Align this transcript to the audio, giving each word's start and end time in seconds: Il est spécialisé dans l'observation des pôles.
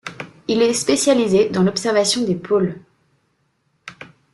Il 0.47 0.63
est 0.63 0.73
spécialisé 0.73 1.49
dans 1.49 1.61
l'observation 1.61 2.23
des 2.23 2.33
pôles. 2.33 2.81